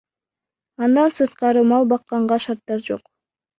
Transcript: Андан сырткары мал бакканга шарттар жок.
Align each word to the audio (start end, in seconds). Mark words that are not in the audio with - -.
Андан 0.85 1.13
сырткары 1.19 1.63
мал 1.73 1.87
бакканга 1.93 2.43
шарттар 2.49 2.85
жок. 2.91 3.09